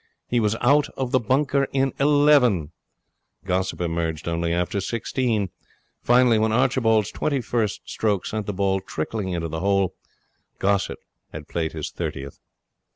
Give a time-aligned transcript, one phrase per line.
[0.27, 2.71] He was out of the bunker in eleven.
[3.45, 5.49] Gossett emerged only after sixteen.
[6.01, 9.93] Finally, when Archibald's twenty first stroke sent the ball trickling into the hole,
[10.57, 10.97] Gossett
[11.31, 12.39] had played his thirtieth.